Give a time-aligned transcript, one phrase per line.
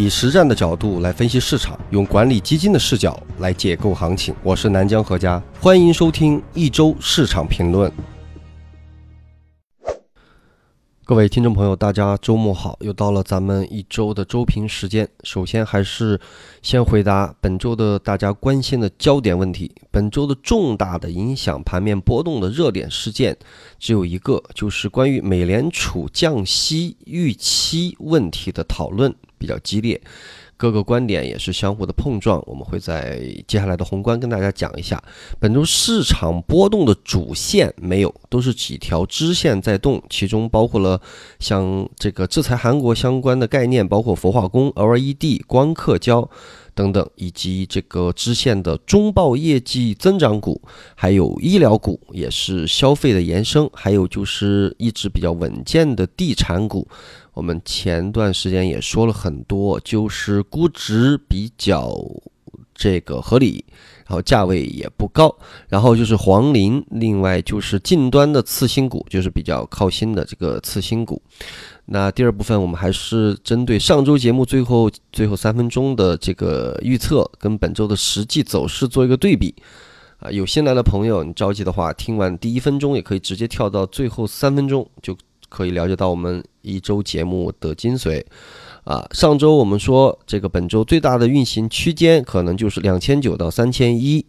[0.00, 4.34] 以实战的角度来分析市场，用管理基金的视角来解构行情。
[4.42, 7.92] 我是南江何家，欢迎收听一周市场评论。
[11.04, 12.78] 各位听众朋友，大家周末好！
[12.80, 15.06] 又到了咱们一周的周评时间。
[15.22, 16.18] 首先还是
[16.62, 19.70] 先回答本周的大家关心的焦点问题。
[19.90, 23.36] 本周的重大的影响盘面波动的热点事件
[23.78, 30.00] 只有一个，就是关于美联储降息预期问题的讨论比较激烈。
[30.58, 35.02] 各个观点也是相互的碰撞，我们会在接下来的宏观跟大家讲一下。
[35.38, 41.00] 本周市场波动的主线没有，都是几条支线在动，其中包括了
[41.38, 46.28] 像这个制裁韩国相关的概念，包括氟化工、LED、光刻胶
[46.74, 50.60] 等等，以及这个支线的中报业绩增长股，
[50.94, 56.86] 还有医疗股，也是消费的延伸，还有就是一直比较稳健的地产股。
[57.40, 61.90] 我们前段时间也说了很多，就是估值比较
[62.74, 63.64] 这个合理，
[64.06, 65.34] 然后价位也不高，
[65.66, 71.22] 然后就是黄磷，另外就是近端的次新股，就是比较靠新的这个次新股。
[71.86, 79.54] 那第二部分我们还是针对上周节目最后最后三分钟的这个预测，跟本周的实际走势做一个对比。
[80.18, 85.16] 啊，有新来的朋友，你着急的话，听完第一分钟也可以直接跳到最后三分钟就。
[85.50, 88.24] 可以了解到我们一周节目的精髓，
[88.84, 94.24] 啊，上周我们说这个本周最大的运行区间可能就是两千九到三千一，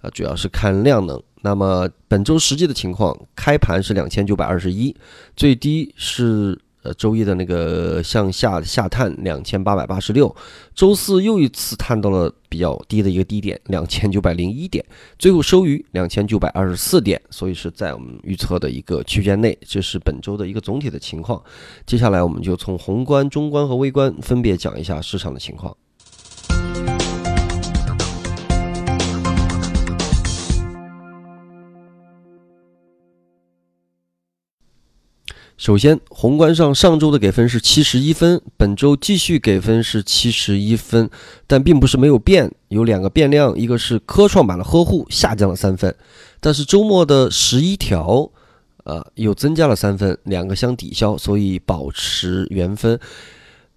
[0.00, 1.22] 啊，主要是看量能。
[1.42, 4.96] 那么本周实际的情况，开盘是两千九百二十一，
[5.36, 6.58] 最低是。
[6.84, 10.34] 呃，周一的那个向下下探两千八百八十六，
[10.74, 14.84] 周四又一次探到了比较低的一个低点两千九百零一点，
[15.18, 21.42] 最后收于两千九百二十四点，所以是在我们预测的一个区间内，这是本周的一个总体的情况。
[21.86, 25.74] 接下来我们就从宏观、中观和微观分别讲一下市场的情况。
[35.56, 41.08] 首先，宏观上上周的给分是七十一分，本周继续给分是七十一分，
[41.46, 45.94] 但并不是没有变，有两个变量，一个是科创板的呵护下降了三分，
[46.40, 48.28] 但是周末的十一条，
[48.82, 52.98] 呃，又增加了三分，两个相抵消，所以保持原分。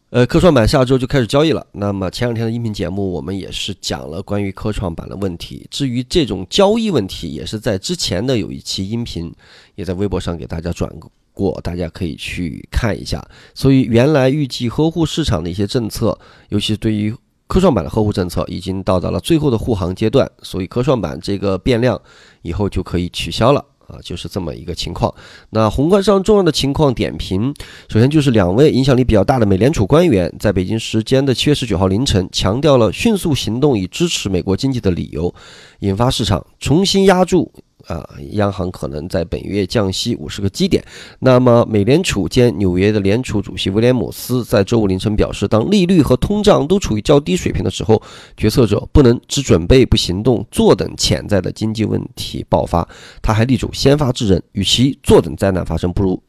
[0.10, 1.68] 呃，科创板下周就开始交易了。
[1.74, 5.68] 那么前两天的音频节目，我们也是讲了关于科创板的问题。
[5.70, 9.32] 至于这种交易问题，也是在之前的有一期音频，
[9.76, 11.62] 也在微博上给大家转过过。
[11.62, 13.24] 大家可以去看一下。
[13.54, 16.18] 所以原来预计呵护市场的一些政策，
[16.50, 17.16] 尤其是对于
[17.46, 20.30] 科创板的呵护政策，已经到达了最后的护航阶段。
[20.42, 22.02] 所以科创板这个变量
[22.42, 25.14] 以后就可以取消了啊，就是这么一个情况。
[25.52, 27.54] 那宏观上重要的情况点评，
[27.88, 35.34] 首先就是两位影响力比较大的美联储官员在北京时间的七月十九号凌晨，强调了迅速行动以支持美国经济的理由，
[35.80, 37.50] 引发市场重新压住。
[37.88, 40.84] 啊，央行可能在本月降息五十个基点。
[41.20, 48.02] 那么，美联储兼纽约的联储主席威廉姆斯在周五凌晨表示，当利率和通胀都处于较低水平的时候，
[48.36, 52.88] 决策者不能只准备不行动，坐等潜在的经济问题爆发。
[53.22, 56.22] 他还力主先发制人，与其坐等灾难发生，不如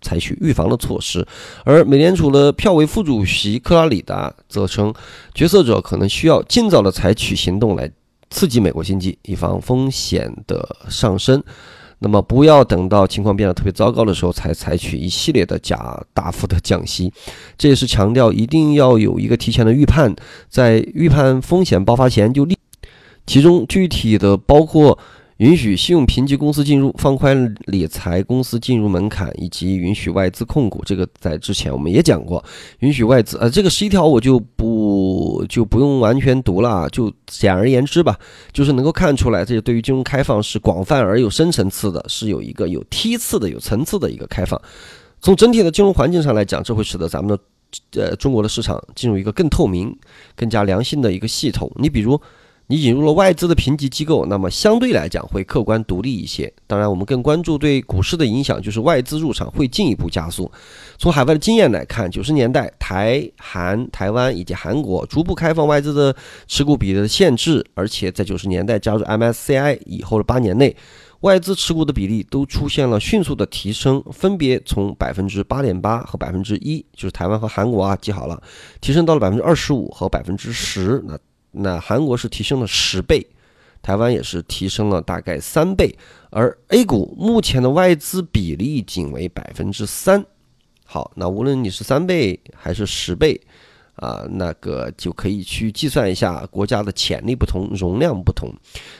[0.00, 1.26] 采取预防的措施。
[1.64, 4.94] 而美联储的票委副主席克拉里达则称，
[5.34, 7.90] 决策者可能需要尽早的采取行动来。
[8.30, 11.42] 刺激美国经济，以防风险的上升。
[11.98, 17.12] 那么，不要等到情况变得特别糟糕的时候才采取一系列的加大幅的降息。
[17.58, 20.14] 这也是强调一定要有一个提前的预判，
[20.48, 22.56] 在预判风险爆发前就立。
[23.26, 24.98] 其中具体的包括。
[25.40, 30.82] 允许信用评级公司进入，放宽理财公司进入门槛，以及允许外资控股。
[30.84, 32.44] 这个在之前我们也讲过，
[32.80, 33.38] 允许外资。
[33.38, 34.79] 呃，这个十一条我就不
[35.46, 38.18] 就不用完全读了，就简而言之吧，
[38.52, 44.60] 就是能够看出来，这对于金融开放是广泛而有深层次的，是有一个有梯次的、有层次的一个开放。
[45.20, 47.36] 从整体的金融环境上来讲，这会使得咱们
[47.92, 49.96] 的呃中国的市场进入一个更透明、
[50.34, 51.70] 更加良性的一个系统。
[51.76, 52.20] 你比如。
[52.70, 56.52] 你引入了外资的评级机构，那么相对来讲会客观独立一些。
[56.68, 60.48] 当然，我们更关注对股市的影响，就是外资入场会进一步加速。
[60.96, 66.14] 从海外的经验来看，九十年代台韩、台湾以及韩国逐步开放外资的
[66.46, 70.76] 持股比例的限制，而且在九十年代加入 MSCI 以后的八年内，
[71.22, 78.40] 外资持股的比例都出现了迅速的提升，分别从百分之八点八和百分之一，就是台湾和韩国啊，记好了，
[78.80, 81.02] 提升到了百分之二十五和百分之十。
[81.04, 81.18] 那
[81.52, 83.26] 那韩国是提升了十倍，
[83.82, 85.94] 台湾也是提升了大概三倍，
[86.30, 90.24] 而 A 股目前的外资比例仅为百分之三。
[90.84, 93.40] 好，那无论你是三倍还是十倍，
[93.94, 98.52] 啊，那个就可以去计算一下国家的潜力不同，容量不同，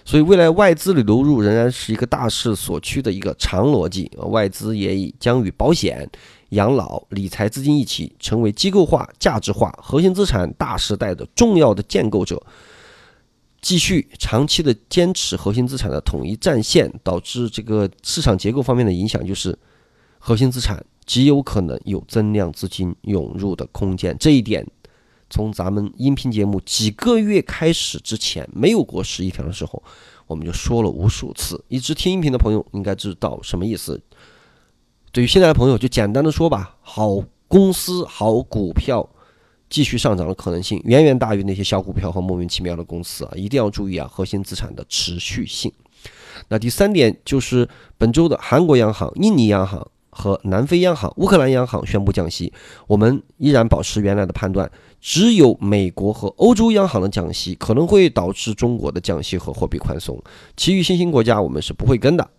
[0.04, 4.10] 所以未来外资的流入仍然是一个大势所趋的一个长逻辑。
[4.16, 6.08] 外资也已将与保险、
[6.50, 12.40] 养老、理财资金一起，成为机构化、价值化、核心资产大时代的重要的建构者。
[13.60, 19.58] 继续长期的坚持核心资产的统一战线，导致这个市场结构方面的影响，就是
[20.18, 24.16] 核心资产极有可能有增量资金涌入的空间。
[24.18, 24.66] 这一点。
[25.32, 29.80] 从咱们音频节目几个月开始之前，没有过十一条的时候，
[30.26, 31.64] 我们就说了无数次。
[31.68, 34.02] 一直听音频的朋友应该知道什么意思。
[35.12, 39.08] 对于现在的朋友，就简单的说吧：好公司、好股票
[39.68, 43.32] 继续上涨的可能性，远远大于那些小股票和莫名其妙的公司啊！
[43.34, 45.72] 一定要注意啊，核心资产的持续性。
[46.48, 47.68] 那第三点就是
[47.98, 52.52] 本周的韩国央行、印尼央行和南非央行、乌克兰央行宣布降息，
[52.86, 54.70] 我们依然保持原来的判断。
[55.00, 60.22] 只有美国和欧洲央行的降息可能会导致中国的降息和货币宽松，
[60.56, 62.30] 其余新兴国家我们是不会跟的。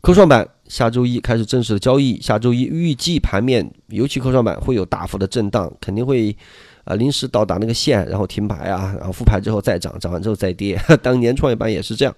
[0.00, 6.36] 科创板下周一开始正式的交易，下周一预计盘面尤其科创板会有大幅的震荡，肯定会
[6.84, 10.80] 啊临时到达那个线，然后停牌啊，然后复牌之后再涨，涨完之后再跌。
[11.02, 12.14] 当年创业板也是这样，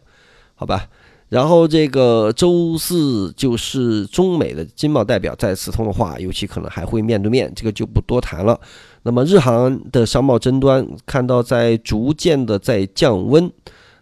[0.54, 0.88] 好吧？
[1.28, 8.60] 然后这个周四就是中美的经贸代表再次通的话，尤其可能还会面对面，这个就不多谈了。
[9.02, 13.50] 那么日韩的商贸争端看到在逐渐的在降温，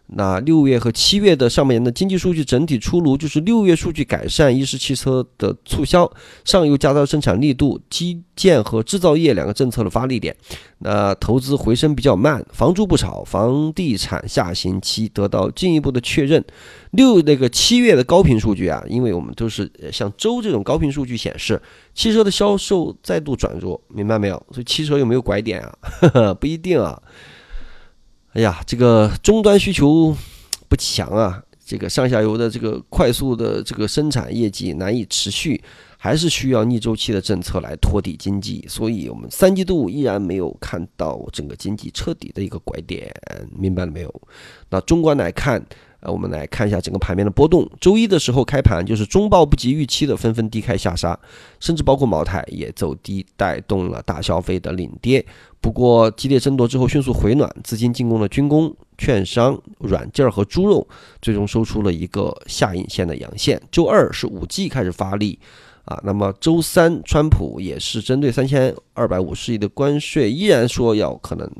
[0.06, 6.08] 那六月和七月的上半年的经济数据整体出炉，就是六月数据改善，一是汽车的促销，
[6.44, 10.36] 上游加大生产力度，基建和制造业两个政策的发力点，
[10.78, 16.44] 那投资回升比较慢，房住不炒，房地产下行期得到进一步的确认。
[16.90, 21.60] 六那个七月的高频数据啊，因为我们都是像周这种高频数据显示，
[21.94, 24.36] 汽车的销售再度转弱，明白没有？
[24.52, 26.34] 所以汽车有没有拐点啊？
[26.38, 27.00] 不一定啊。
[28.34, 30.14] 哎呀，这个终端需求
[30.68, 35.62] 不强啊，这个上下游的这个快速的这个生产业绩难以持续，
[35.96, 38.64] 还是需要逆周期的政策来托底经济。
[38.68, 43.14] 所以我们三季度依然没有看到整个经济彻底的一个拐点，
[43.56, 44.22] 明白了没有？
[44.68, 45.64] 那中观来看。
[46.04, 47.68] 呃，我们来看一下整个盘面的波动。
[47.80, 51.18] 周一的时候开盘就是中报不及预期的纷纷低开下杀，
[51.58, 55.24] 甚至包括茅台也走低，带动了大消费的领跌。
[55.62, 60.86] 不过激烈争夺之后迅速回暖，资金进攻了军工、券商、软件和猪肉，
[61.22, 63.60] 最终收出了一个下影线的阳线。
[63.72, 65.38] 周二是五 G 开始发力
[65.86, 71.50] 啊，那么周三川普也是针对三千二百五十亿的关税，依然说要可能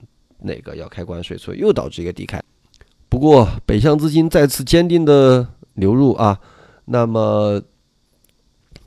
[0.40, 2.38] 那个要开关税，所以又导致一个低开。
[3.14, 6.36] 不过，北向资金再次坚定的流入啊，
[6.86, 7.62] 那么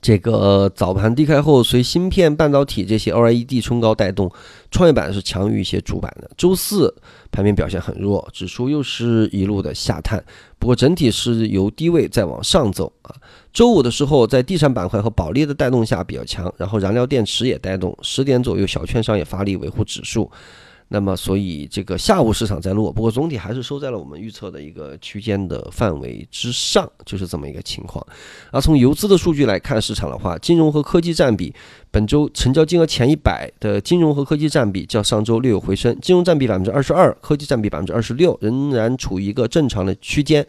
[0.01, 4.29] 这个早盘低开后，随芯片、半导体这些 OLED 冲高带动，
[4.69, 6.29] 创业板是强于一些主板的。
[6.35, 6.94] 周四
[7.31, 10.21] 盘面表现很弱，指数又是一路的下探，
[10.59, 13.15] 不过整体是由低位再往上走啊。
[13.53, 20.29] 周五的时候，在地产板块和保利的带动下比较强，然后燃料电池也带动，十点左右小券商也发力维护指数。
[20.89, 28.06] 那么，所以这个下午市场在落，不过总体还是收在了我们预测的一个区间的范围之上，就是这么一个情况。
[28.51, 31.54] 而从游资的数据来看，市场的话，金融和科技占比，
[31.92, 40.48] 本周成交金额前一百的金融和科技占比较上周略有回升，金融占比百分之二十二，科技占比百分之二十六，仍然处于一个正常的区间。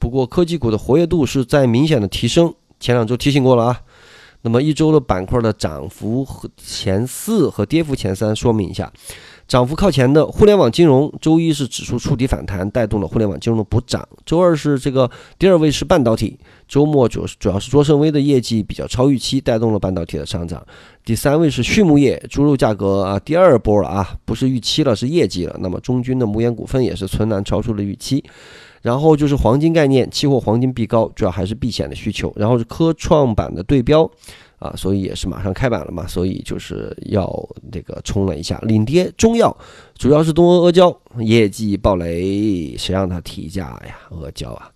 [0.00, 3.80] 不过科技股的活跃度是在明显的提升，前两周提醒过了啊。
[4.46, 8.92] 那么一周的板块的涨幅和前四和跌幅前三，说明一下。
[9.48, 14.08] 涨幅靠前的互联网金融，周一是指数触底反弹，带动了互联网金融的补涨。
[14.24, 16.38] 周二是这个第二位是半导体，
[16.68, 20.64] 周末主主要是卓胜微的业绩比较超预期，带动了半导体的上涨。
[21.04, 25.56] 第三位是畜牧业，猪肉价格啊第二波了啊，不是预期了，是业绩了。
[25.58, 28.24] 那么中军的牧原股份也是存栏超出了预期。
[28.82, 32.32] 然后就是黄金概念，期货黄金避高，主要还是避险的需求。
[32.36, 34.10] 然后是科创板的对标。
[34.58, 37.30] 啊，所以也是马上开板了嘛，所以就是要
[37.70, 39.54] 这个冲了一下，领跌中药，
[39.98, 43.98] 主要是东阿阿胶业绩暴雷，谁让他提价呀？
[44.08, 44.72] 阿胶啊，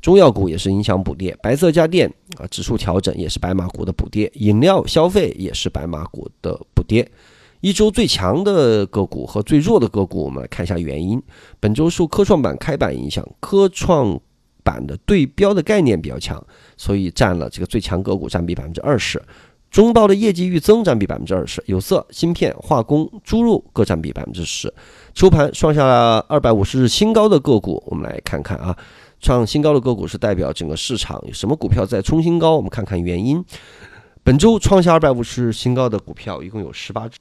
[0.00, 7.08] 中药股也是影响补跌，白色家电啊，指数调整也是白马股的补跌，饮料消费也是白马股的补跌。
[7.62, 11.22] 一周最强的个股和最弱的个股，我们来看一下原因。
[11.58, 14.20] 本周受科创板开板影响，科创。
[14.64, 16.40] 板的对标的概念比较强，
[16.76, 19.20] 所以占了这个最强个股占比百分之二十。
[19.72, 24.72] 中报的业绩预增占比百分之二十，有色、芯片、化工、猪肉各占比百分之十。
[25.14, 25.84] 收盘创下
[26.28, 28.78] 二百五十日新高的个股，我们来看看啊，
[29.18, 32.54] 创新高的个股是代表整个市场有什么股票在冲新高？
[32.54, 33.44] 我们看看原因。
[34.22, 37.18] 本周创下二百五十日新高的股票一共有十八只。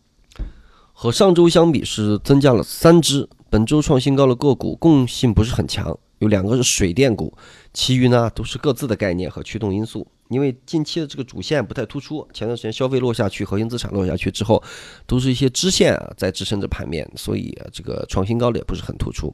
[1.03, 3.27] 和上周相比是增加了三只。
[3.49, 7.35] 本周创新高的个股共性不是很强，有两个是水电股，
[7.73, 10.05] 其余呢都是各自的概念和驱动因素。
[10.31, 14.63] 因为近期的这个主线不太突出，前段时间消费落下去，核心资产落下去之后，
[15.05, 19.33] 都是一些支线啊在支撑着盘面，所以这个创新高的也不是很突出。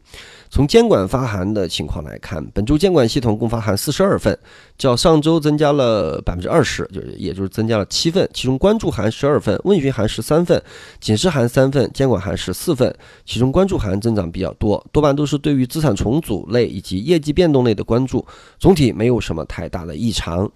[0.50, 4.38] 从监管发函的情况来看，本周监管系统共发函四十二份，
[4.75, 8.27] 较上周增加了百分之二十，就是也就是增加了七份。
[8.34, 10.60] 其中关注函十二份，问询函十三份，
[11.00, 12.92] 警示函三份，监管函十四份。
[13.24, 18.25] 其中关注函增长比较多，多半都是对于资产重组类以及业绩变动类的关注，
[18.58, 20.51] 总体没有什么太大的异常。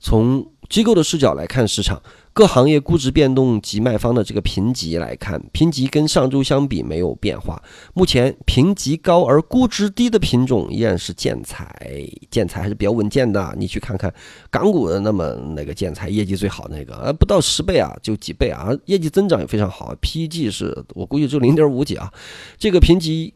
[0.00, 2.00] 从机构的视角来看市场，
[2.32, 7.62] 各行业估值变动及卖方的这个评级来看，评级跟上周相比没有变化。
[7.92, 11.68] 目前评级高而估值低的品种依然是建材，
[12.30, 13.54] 建材还是比较稳健的。
[13.58, 14.12] 你去看看
[14.50, 22.10] 港股的那么那个建材业绩最好那个，呃，不到十倍啊，就几倍啊，业绩增长也非常好，PEG 是我估计就零点五几啊。
[22.56, 23.34] 这个评级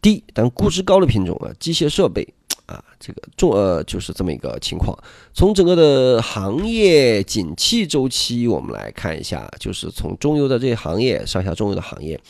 [0.00, 2.26] 低但估值高的品种啊，机械设备。
[2.70, 4.96] 啊，这个重呃就是这么一个情况。
[5.34, 12.20] 从整个的行业景气周期，我们来看一下，就是从中游的这些行业，上下中游的行业，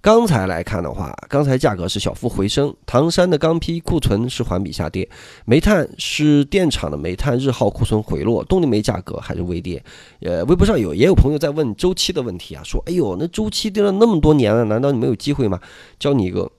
[0.00, 5.08] 钢材来看的话，钢材价格是小幅回升，唐山的钢坯库存是环比下跌，
[5.44, 9.80] 煤炭是电厂的煤炭日耗库存回落，动力煤价格还是微跌。
[10.20, 15.60] 呃，微博上有也有朋友在问周期的问题啊，说，哎呦，那周期跌了那么多年了，难道你没有机会吗？
[15.98, 16.50] 教你一个。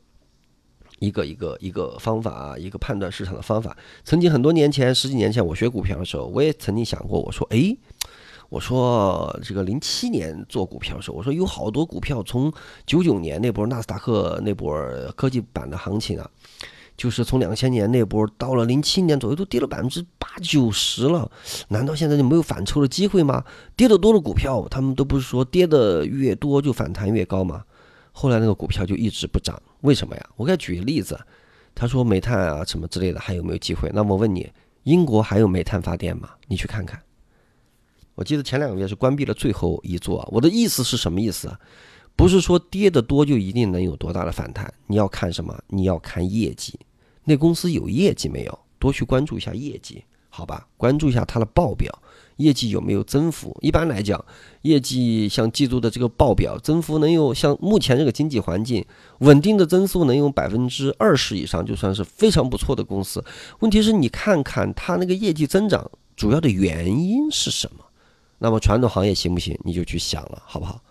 [1.00, 3.76] 一个一个一个方法啊，一个判断市场的方法。
[4.04, 7.76] 曾经很多年前，十几年前我学股票的时候，我也曾经想过，我说，哎，
[8.50, 12.52] 我说这个零七年做股票的时候，我说有好多股票从
[12.86, 14.74] 九九年那波纳斯达克那波
[15.16, 16.30] 科技版的行情啊，
[16.96, 21.30] 就是从两千年那波到了零七年左右，都跌了百分之八九十了。
[21.68, 23.44] 难道现在就没有反抽的机会吗？
[23.76, 27.64] 跌得多的股票，他们都不是说跌得越多就反弹越高吗？
[28.18, 30.30] 后来那个股票就一直不涨，为什么呀？
[30.36, 31.18] 我给他举个例子，
[31.74, 33.90] 他说煤炭啊什么之类的还有没有机会？
[33.94, 34.52] 那我问你，
[34.84, 36.32] 英国还有煤炭发电吗？
[36.48, 37.02] 你去看看。
[38.16, 40.28] 我记得前两个月是关闭了最后一座。
[40.32, 41.56] 我的意思是什么意思？
[42.16, 45.58] 不是说跌得多就一定能有多大的反弹，你要看什么？
[45.68, 46.80] 你要看业绩，
[47.24, 48.60] 那公司有业绩没有？
[48.80, 50.04] 多去关注一下业绩，
[50.36, 50.68] 好吧？
[50.76, 51.90] 关注一下它的报表。
[52.36, 53.58] 业绩有没有增幅？
[53.62, 54.22] 一般来讲，
[54.64, 58.86] 业绩像季度的这个报表增幅能有像目前这个经济环境
[59.20, 63.24] 稳定的增速能有百分之二十以上，就算是非常不错的公司。
[63.60, 67.86] 问题是你看看它那个业绩增长主要的原因是什么？
[68.40, 69.58] 那么传统行业行不行？
[69.64, 70.82] 你就去想了，好不好？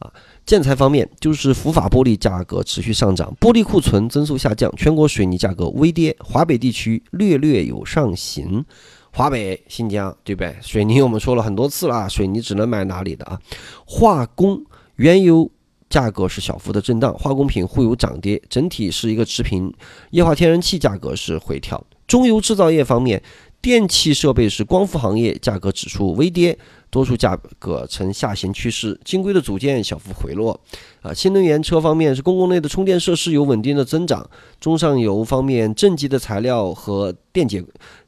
[0.00, 0.12] 啊，
[0.46, 8.64] 建材方面就是福法玻璃价格持续上涨，玻璃库存增速下降，全国水泥价格微跌，华北地区略略有上行。
[9.12, 10.54] 华北、新疆，对不对？
[10.60, 13.38] 水泥我们说了很多次了，水泥只能买哪里的啊？
[13.84, 14.64] 化工、
[14.96, 15.50] 原油
[15.88, 19.72] 价格是小幅的震荡，化工品互有涨跌，整体是一个持平。
[20.10, 21.84] 液化天然气价格是回调。
[22.06, 23.20] 中游制造业方面，
[23.62, 28.98] 电气设备是光伏行业价格指数微跌，多数价格呈下行趋势。
[29.04, 30.58] 晶硅的组件小幅回落。
[31.02, 34.28] 啊，新能源车方面是公共类的充电设施有稳定的增长。
[34.58, 37.62] 中上游方面，正极的材料和电解。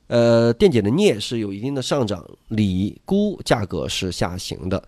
[0.06, 4.82] 呃，电解的镍是有一定的上涨，锂钴价格是下行的。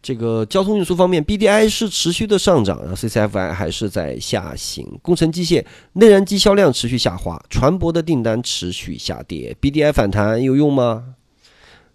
[0.00, 4.86] 这个交通运输方面，BDI 是持续的上涨然后，CCFI 还是在下行。
[5.02, 5.64] 工程机械、
[5.94, 9.56] 内燃机销量持续下滑，船舶的订单持续下跌。
[9.60, 11.04] BDI 反弹有用吗？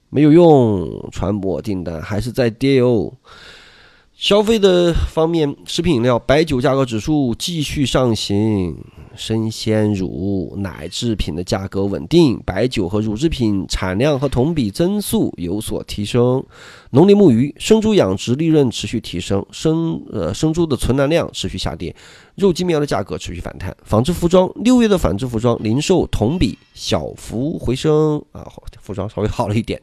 [0.10, 3.13] 没有用，船舶订单还是在跌哦。
[4.15, 8.77] 消费的方面，食品饮料、白酒价格指数继续上行，
[9.15, 16.43] 生鲜乳、奶制品的价格稳定，白酒和乳制品产量和同比增速有所提升。
[16.91, 21.96] 农林牧渔、生猪养殖利润持续提升，生呃生猪的存栏量持续下跌，
[22.36, 23.75] 肉鸡苗的价格持续反弹。
[23.84, 28.48] 纺织服装六月的纺织服装零售同比小幅回升啊，
[28.82, 29.82] 服装稍微好了一点。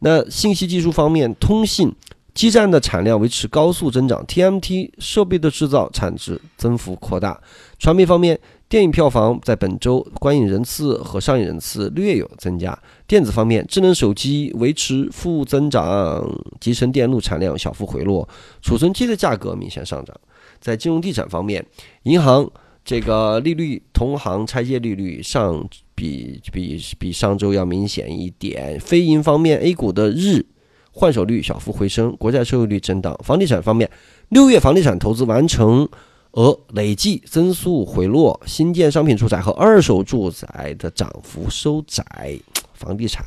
[0.00, 1.92] 那信息技术方面，通信。
[2.34, 7.38] 基站的产量维持高速增长，TMT 设备的制造产值增幅扩大。
[7.78, 8.40] 传媒方面，
[8.72, 12.74] 电影票房在本周观影人次和上映人次略有增加。
[13.06, 16.26] 电子方面，智能手机维持负增长，
[16.58, 18.26] 集成电路产量小幅回落，
[18.62, 20.16] 储存机的价格明显上涨。
[20.58, 21.62] 在金融地产方面，
[22.04, 22.50] 银行
[22.82, 28.80] 这个利率，同行拆借利率上比比比上周要明显一点。
[28.80, 30.46] 非银方面，A 股的日。
[30.94, 33.18] 换手率小幅回升，国债收益率震荡。
[33.22, 33.90] 房地产方面，
[34.30, 35.88] 六月房地产投资完成
[36.32, 42.38] 额累计增速回落，新建商品住宅和二手住宅的涨幅收窄。
[42.74, 43.24] 房地产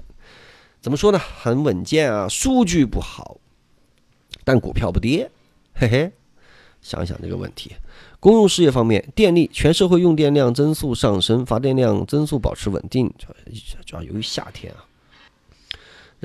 [0.82, 1.20] 怎么说呢？
[1.20, 3.38] 很稳健啊，数据不好，
[4.44, 5.30] 但股票不跌，
[5.74, 6.12] 嘿嘿。
[6.82, 7.72] 想想这个问题。
[8.20, 13.12] 公用事业方面，电力全社会用电量增速上升，发电量增速保持稳定，
[13.86, 14.85] 主要由于夏天啊。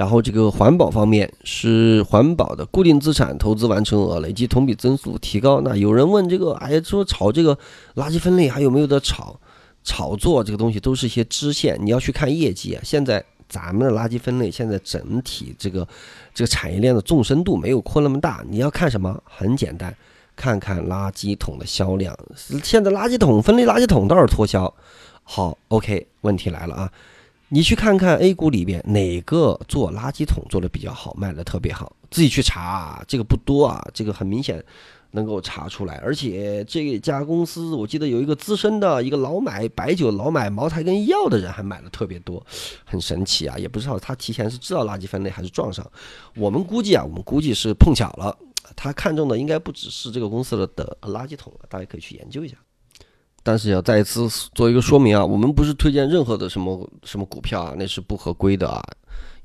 [0.00, 5.60] 然后这个环保方面是环保的固定资产投资完成额累计同比增速提高。
[5.60, 7.54] 那有人问这个，哎，说炒这个
[7.96, 9.38] 垃圾分类还有没有的炒？
[9.84, 12.80] 炒作这个东西都是一些支线，你要去看业绩啊。
[12.82, 15.86] 现在咱们的垃圾分类现在整体这个
[16.32, 19.22] 这个产业链的纵深度没有扩那么大，你要看什么？
[19.26, 19.94] 很简单。
[20.34, 22.18] 看看垃圾桶的销量，
[22.64, 24.72] 现在垃圾桶分类垃圾桶倒是脱销。
[25.22, 26.90] 好，OK，问题来了啊，
[27.52, 34.64] 你去看看 A 股里边哪个做垃圾桶做的比较好，卖的特别好，自己去查啊，这个不多啊，这个很明显
[35.10, 35.96] 能够查出来。
[35.96, 42.40] 而且这家公司，我记得有一个资深的一个老买白酒、老买茅台跟药的人还买的特别多，
[42.84, 45.84] 很神奇啊，也不知道他提前是知道垃圾分类还是撞上。
[46.36, 48.36] 我们估计啊，我们估计是碰巧了。
[48.76, 52.54] 他看中的应该不只是这个公司的的垃圾桶大家可以去研究一下。
[53.42, 58.82] 但是要再一次做一个说明啊，我们不是推荐任何的什么什么股票啊，那是不合规的啊。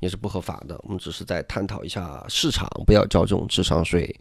[0.00, 4.14] 也是不合法的，我们只是在探讨一下市场，不要交这种智商税。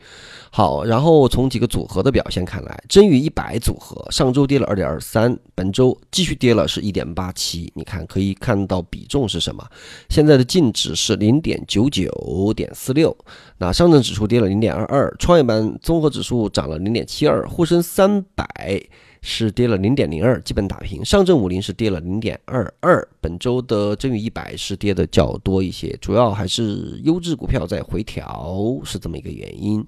[0.50, 7.70] 好，然后从几个组合的表现看来，真宇一百组合上周跌了二点二三，本周继续跌了是一点八七。
[7.76, 9.68] 你看可以看到比重是什么？
[10.08, 13.16] 现在的净值是零点九九点四六。
[13.58, 18.82] 那上证指数跌了零点二二，创业板综合指数涨了零点七二，沪深三百。
[19.28, 21.04] 是跌了零点零二，基本打平。
[21.04, 23.06] 上证五零是跌了零点二二。
[23.20, 29.84] 本周的真宇一百是跌的较多一些，主要还是优质股票在回调，是这么一个原因。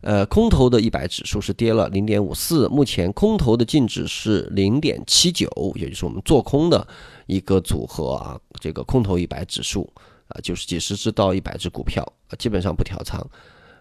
[0.00, 6.84] 呃，空头的一百指数是跌了零点五四，目前空头的净值是零点七九，也就是我们做空的
[7.26, 8.40] 一个组合啊。
[8.58, 9.92] 这个空头一百指数
[10.28, 12.02] 啊，就是几十只到一百只股票，
[12.38, 13.24] 基本上不调仓。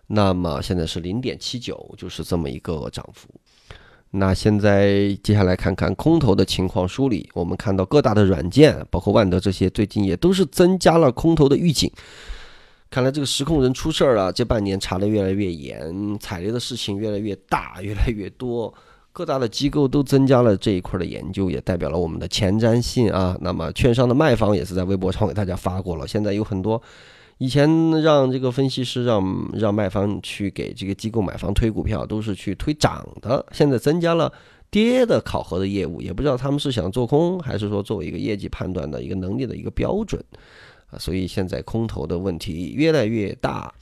[0.05, 3.29] 那么现在是零点七九，就是这么一个涨幅。
[4.13, 11.89] 那现在接下来看看空头的情况梳理，我们看到各大的软件，包括万德这些，最近也都是增加了空头的预警。
[12.89, 18.73] 看来这个实控人出事儿了，这半年查的越来越严，踩雷的事情越来越大，越来越多，
[19.13, 23.37] 各大的机构都增加了这一块的研究，也代表了我们的前瞻性啊。
[23.39, 26.81] 那么券商的卖方也是在微博上给大家发过了，现在有很多。
[27.41, 27.67] 以前
[28.03, 33.43] 让这个分析师让让卖方去给这个机构买方推股票，都是去推涨的。
[33.51, 34.31] 现在增加了
[34.69, 40.23] 跌的考核的业务，也不知道他们是想做空，还是说作为一个业绩判断的一个能力的一个标准
[40.91, 40.99] 啊。
[40.99, 43.73] 所以现在空头的问题越来越大。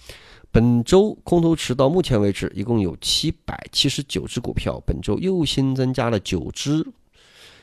[0.54, 6.88] 本周空头池到目前为止一共有七百七十九只股票，本周又新增加了九只。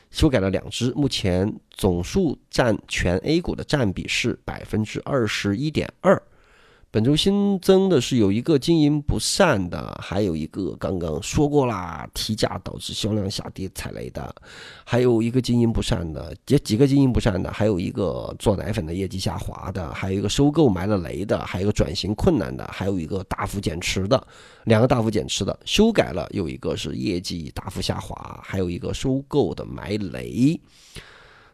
[0.09, 6.21] 修改了两只，目前总数占全 A 股的占比是百分之二十一点二。
[6.97, 14.33] 本周新增的是有一个经营不善的，还有一个刚刚说过啦，提价导致销量下跌踩雷的，
[14.83, 24.27] 还有一个经营不善的，几几个经营不善的，还有一个做奶粉的业绩下滑的，还有一个收购埋了雷的，还有一个转型困难的，还有一个大幅减持的，
[24.63, 30.59] 两个大幅减持的修改了，有一个是业绩大幅下滑，还有一个收购的埋雷。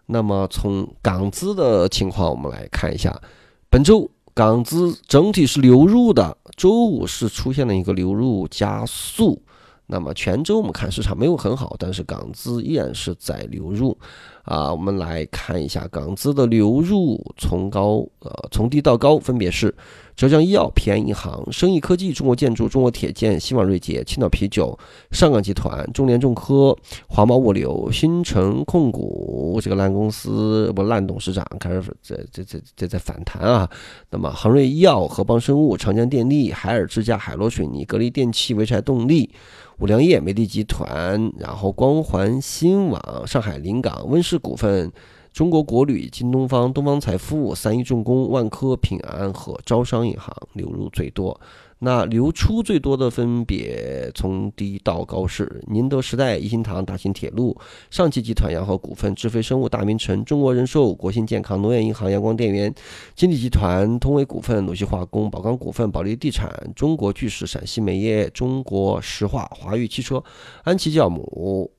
[0.05, 3.21] 那么从港资的情况，我们来看一下
[3.69, 4.09] 本周。
[4.33, 9.41] 港资整体是流入的，周五是出现了一个流入加速。
[9.85, 13.95] 那么全周我们看市场没有很好，但是港资依然是在流入。
[14.43, 19.73] 啊，我们来看一下港资的流入，从高呃从低到高分别是。
[20.15, 24.77] 浙江医药、平安银行、生意科技、中国建筑、中国铁建、希望锐捷、青岛啤酒、
[25.11, 33.69] 上港集团、中联重科、华贸物流、新城控股这个烂公司不烂董事长开始在在在在在反弹啊。
[34.11, 39.31] 那么恒瑞医药、合邦生物、长江电力、海尔之家、海螺水泥、格力电器、潍柴动力、
[39.79, 44.91] 五粮液、美的集团，然后光环新网、上海临港、温氏股份。
[45.33, 51.39] 中国国旅、京东方、东方财富、三一重工、万科、平安和招商银行流入最多。
[51.79, 57.57] 那流出最多的分别从低到高是宁德时代、一心堂、大秦铁路、
[57.89, 62.73] 上汽集团、洋河股份、智飞生物、大明城、中国人寿、国信健康、农业银行、阳光电源、
[63.15, 70.23] 金地集团、通威股份、鲁西化工、宝钢股份、保利地产、中国巨石、陕西煤业、中国石化、华域汽车、
[70.63, 71.71] 安琪酵母。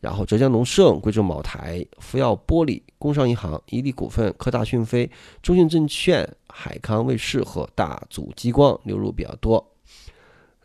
[0.00, 5.10] 然后，浙江农盛、贵州茅台、福耀玻璃、工商银行、伊利股份、科大讯飞、
[5.42, 9.62] 中信证券、海康卫视和大祖激光流入比较多，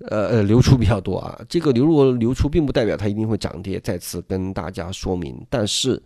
[0.10, 1.38] 呃呃， 流出比较多啊。
[1.50, 5.46] 这个流入流出并不代表它一定会涨跌，再次跟大家说明。
[5.50, 6.02] 但是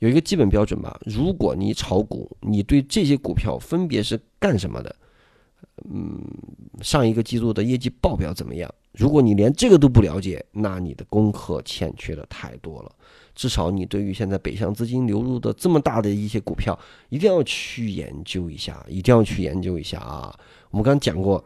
[0.00, 4.96] 有一个基本标准吧，如果你炒股，你对这些股票分别是干什么的？
[5.88, 6.20] 嗯，
[6.82, 8.68] 上一个季度的业绩报表怎么样？
[8.92, 12.92] 如果你连这个都不了解，那你的功课欠缺的太多了。
[13.34, 16.78] 至少你对于现在北向资金流入的这么大的一些股票，
[17.08, 20.38] 一定要去研究一下，一定要去研究一下啊！
[20.70, 21.42] 我们刚讲过，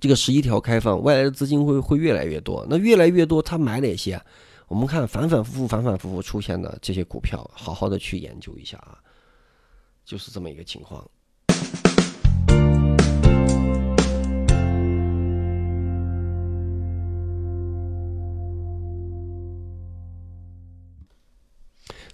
[0.00, 2.66] 这个十一条开放，外来的资金会会越来越多。
[2.70, 4.18] 那越来越多，他买哪些？
[4.66, 8.96] 我们看反反复复、反反复复出现的这些股票，好好的去研究一下啊，
[10.06, 11.06] 就是这么一个情况。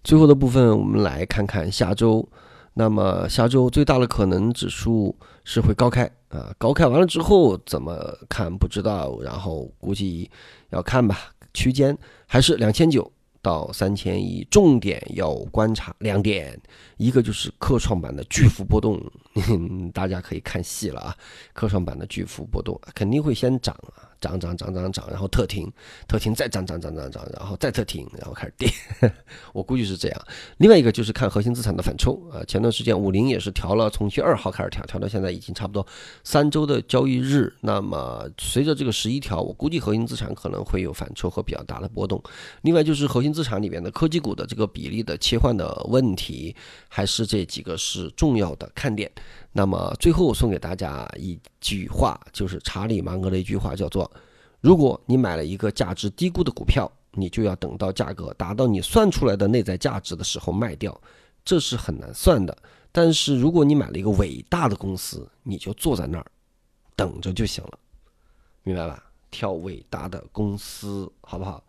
[0.03, 2.29] 最后的部分，我们来看看下周。
[2.75, 10.31] 那么下周最大的可能指数是会高开啊，高开完了之后怎么看不知道，然后估计
[10.71, 11.19] 要看吧，
[11.53, 13.11] 区间还是两千九
[13.42, 16.61] 到三千一，重点要观察两点，
[16.96, 19.00] 一个就是科创板的巨幅波动，
[19.94, 21.16] 大家可以看细了啊，
[21.53, 24.09] 科创板的巨幅波动肯定会先涨啊。
[24.20, 25.72] 涨涨涨涨涨，然后特停，
[26.07, 28.70] 特停再涨涨涨涨涨，然后再特停，然后开始跌。
[29.55, 30.26] 我估计是这样。
[30.59, 35.87] 另外一个就是看核心资产的反抽啊，前段时间五零也是调了，从七二号开始调，调到现在已经差不多
[36.22, 37.50] 三周的交易日。
[37.62, 42.22] 那么随着这个十一条，我估计核心资产可能会有反抽和比较大的波动。
[42.61, 46.55] 另外就是核心资产里面的科技股的这个比例的切换的问题，
[46.88, 49.11] 还是这几个是重要的看点。
[49.53, 54.11] 那么最后送给大家一句话，就是查理芒格的一句话，叫做：
[54.61, 60.99] 如果你买了一个价值低估的股票，你就要等到价格达到你算出来的内在价值的时候卖掉，
[61.45, 62.57] 这是很难算的。
[62.93, 66.27] 但是如果你买了一个伟大的公司，你就坐在那儿
[66.95, 67.79] 等着就行了，
[68.62, 69.05] 明白吧？
[69.33, 71.62] 挑伟大的公司，好不好？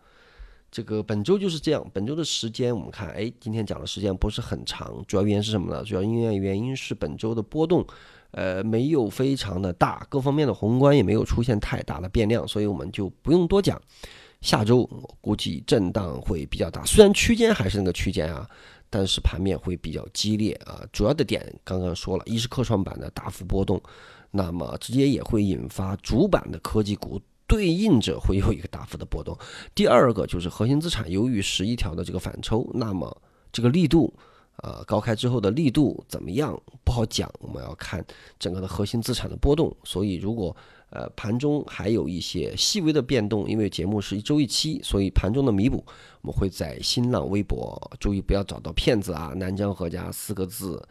[0.72, 5.84] 这个本周就是这样，本周的时间我们看，哎，今天讲的时间不是很长，主要原因是什么呢？
[5.84, 7.86] 主要因为原因是本周的波动，
[8.30, 13.78] 呃，没有非常的大，各方面的宏观也没有出现太大的变量，所以我们就不用多讲。
[14.40, 18.48] 下周我估计震荡会比较大，虽然区间还是那个区间啊，
[18.88, 20.82] 但是盘面会比较激烈啊。
[20.90, 23.78] 主要的点刚刚说了，一是科创板的大幅波动，
[24.30, 27.20] 那么直接也会引发主板的科技股。
[27.46, 29.36] 对应着会有一个大幅的波动。
[29.74, 33.14] 第二个就是核心资产，由于十一条的这个反抽，那么
[33.52, 34.12] 这个力度，
[34.62, 38.04] 呃，高开之后的力度怎么样不好讲，我们要看
[38.38, 39.74] 整个的核心资产的波动。
[39.84, 40.56] 所以如果
[40.90, 45.84] 呃盘中还有一些细微的变动，因为节目是一周一期，所以盘中的弥补，
[46.22, 50.82] 我们会在新浪微博注意不要找到骗子啊，南江何家四个字。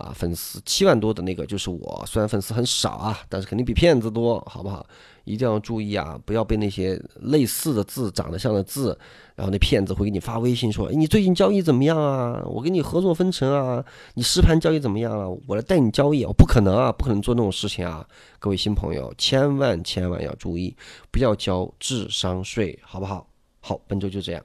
[0.00, 4.84] 啊，粉丝七万多的那个就是我，虽然粉丝很少啊，但是肯定比骗子多，好不好？
[5.24, 8.98] 一定要注意啊，不要被那些类似的字、长得像的字，
[9.36, 12.42] 然后那骗子会给你发微信说：“你最近交易怎么样啊？
[12.46, 13.84] 我跟你合作分成啊？
[14.14, 15.30] 你实盘交易怎么样了？
[15.46, 18.04] 我来带你交易。”我不可能啊，不可能做那种事情啊！
[18.38, 20.74] 各位新朋友，千万千万要注意，
[21.12, 23.28] 不要交智商税，好不好？
[23.60, 24.42] 好，本周就这样，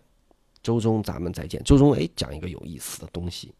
[0.62, 1.64] 周中咱们再见。
[1.64, 3.52] 周中哎，讲一个有意思的东西。